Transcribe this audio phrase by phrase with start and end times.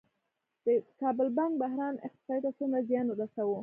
[0.65, 0.67] د
[1.01, 3.59] کابل بانک بحران اقتصاد ته څومره زیان ورساوه؟